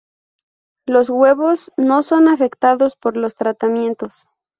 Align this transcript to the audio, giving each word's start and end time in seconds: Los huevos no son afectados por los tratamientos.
Los 0.87 1.11
huevos 1.11 1.71
no 1.77 2.01
son 2.01 2.27
afectados 2.27 2.95
por 2.95 3.15
los 3.17 3.35
tratamientos. 3.35 4.25